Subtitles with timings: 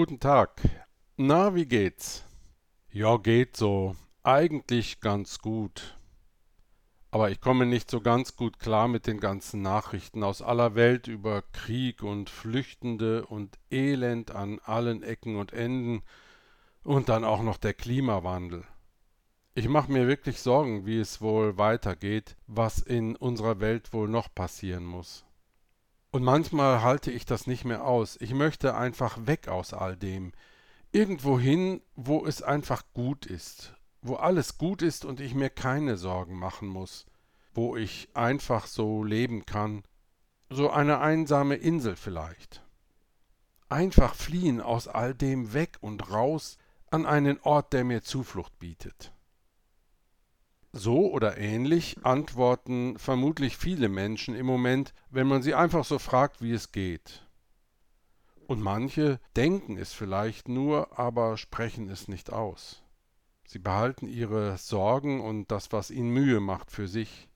[0.00, 0.62] Guten Tag.
[1.18, 2.24] Na, wie geht's?
[2.90, 3.96] Ja, geht so.
[4.22, 5.98] Eigentlich ganz gut.
[7.10, 11.06] Aber ich komme nicht so ganz gut klar mit den ganzen Nachrichten aus aller Welt
[11.06, 16.00] über Krieg und Flüchtende und Elend an allen Ecken und Enden
[16.82, 18.64] und dann auch noch der Klimawandel.
[19.54, 24.34] Ich mache mir wirklich Sorgen, wie es wohl weitergeht, was in unserer Welt wohl noch
[24.34, 25.26] passieren muss.
[26.12, 28.16] Und manchmal halte ich das nicht mehr aus.
[28.20, 30.32] Ich möchte einfach weg aus all dem.
[30.90, 33.74] Irgendwo hin, wo es einfach gut ist.
[34.02, 37.06] Wo alles gut ist und ich mir keine Sorgen machen muss.
[37.54, 39.84] Wo ich einfach so leben kann.
[40.48, 42.62] So eine einsame Insel vielleicht.
[43.68, 46.58] Einfach fliehen aus all dem weg und raus
[46.90, 49.12] an einen Ort, der mir Zuflucht bietet.
[50.72, 56.42] So oder ähnlich antworten vermutlich viele Menschen im Moment, wenn man sie einfach so fragt,
[56.42, 57.26] wie es geht.
[58.46, 62.82] Und manche denken es vielleicht nur, aber sprechen es nicht aus.
[63.46, 67.28] Sie behalten ihre Sorgen und das, was ihnen Mühe macht, für sich.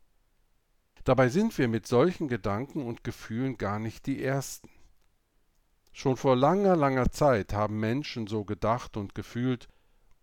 [1.02, 4.70] Dabei sind wir mit solchen Gedanken und Gefühlen gar nicht die Ersten.
[5.92, 9.68] Schon vor langer, langer Zeit haben Menschen so gedacht und gefühlt,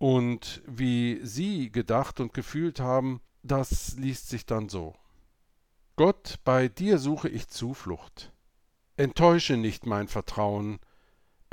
[0.01, 4.95] und wie sie gedacht und gefühlt haben, das liest sich dann so.
[5.95, 8.33] Gott, bei dir suche ich Zuflucht.
[8.97, 10.79] Enttäusche nicht mein Vertrauen.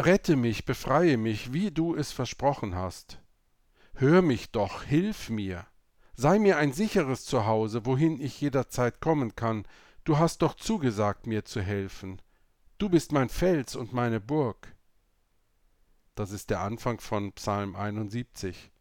[0.00, 3.20] Rette mich, befreie mich, wie du es versprochen hast.
[3.92, 5.66] Hör mich doch, hilf mir.
[6.14, 9.68] Sei mir ein sicheres Zuhause, wohin ich jederzeit kommen kann.
[10.04, 12.22] Du hast doch zugesagt, mir zu helfen.
[12.78, 14.74] Du bist mein Fels und meine Burg.
[16.18, 18.72] Das ist der Anfang von Psalm 71.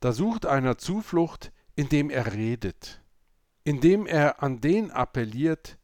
[0.00, 3.02] Da sucht einer Zuflucht, indem er redet,
[3.62, 5.76] indem er an den appelliert,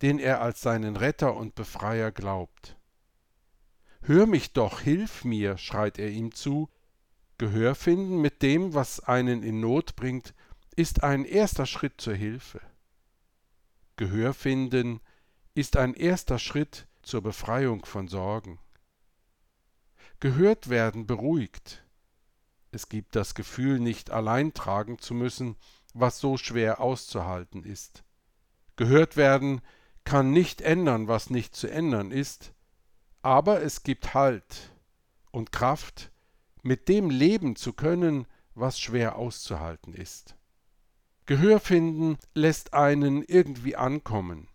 [0.00, 2.78] den er als seinen Retter und Befreier glaubt.
[4.00, 6.70] Hör mich doch, hilf mir, schreit er ihm zu.
[7.36, 10.32] Gehör finden mit dem, was einen in Not bringt,
[10.74, 12.62] ist ein erster Schritt zur Hilfe.
[13.96, 15.00] Gehör finden
[15.52, 18.58] ist ein erster Schritt zur Befreiung von Sorgen
[20.20, 21.84] gehört werden beruhigt.
[22.70, 25.56] Es gibt das Gefühl, nicht allein tragen zu müssen,
[25.94, 28.04] was so schwer auszuhalten ist.
[28.76, 29.60] Gehört werden
[30.04, 32.52] kann nicht ändern, was nicht zu ändern ist,
[33.22, 34.72] aber es gibt Halt
[35.30, 36.10] und Kraft,
[36.62, 40.36] mit dem leben zu können, was schwer auszuhalten ist.
[41.26, 44.48] Gehör finden lässt einen irgendwie ankommen.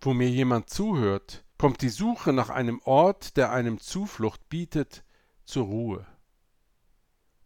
[0.00, 5.04] Wo mir jemand zuhört, kommt die Suche nach einem Ort, der einem Zuflucht bietet,
[5.44, 6.06] zur Ruhe.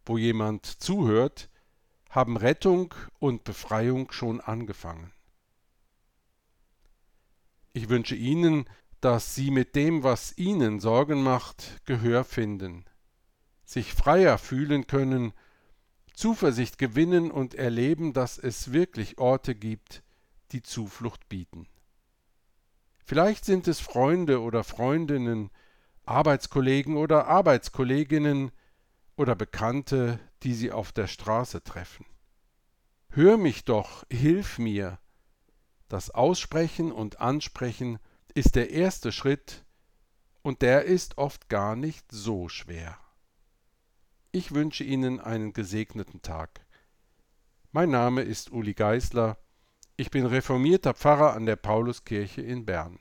[0.05, 1.49] Wo jemand zuhört,
[2.11, 5.13] haben Rettung und Befreiung schon angefangen.
[7.73, 8.69] Ich wünsche Ihnen,
[9.01, 12.85] dass Sie mit dem, was Ihnen Sorgen macht, Gehör finden,
[13.65, 15.33] sich freier fühlen können,
[16.13, 20.03] Zuversicht gewinnen und erleben, dass es wirklich Orte gibt,
[20.53, 21.67] die Zuflucht bieten.
[23.05, 25.51] Vielleicht sind es Freunde oder Freundinnen,
[26.05, 28.53] Arbeitskollegen oder Arbeitskolleginnen
[29.17, 32.07] oder Bekannte, die Sie auf der Straße treffen.
[33.11, 34.99] Hör mich doch, hilf mir.
[35.89, 37.99] Das Aussprechen und Ansprechen
[38.35, 39.65] ist der erste Schritt,
[40.43, 42.99] und der ist oft gar nicht so schwer.
[44.33, 46.67] Ich wünsche Ihnen einen gesegneten Tag.
[47.71, 49.37] Mein Name ist Uli Geißler.
[50.03, 52.99] Ich bin reformierter Pfarrer an der Pauluskirche in Bern.